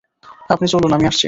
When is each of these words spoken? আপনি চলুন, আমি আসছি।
আপনি 0.49 0.65
চলুন, 0.67 0.91
আমি 0.93 1.05
আসছি। 1.05 1.19